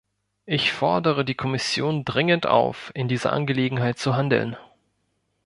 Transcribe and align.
Ich 0.47 0.71
fordere 0.73 1.23
die 1.23 1.35
Kommission 1.35 2.03
dringend 2.03 2.47
auf, 2.47 2.89
in 2.95 3.07
dieser 3.07 3.33
Angelegenheit 3.33 3.99
zu 3.99 4.15
handeln. 4.15 4.57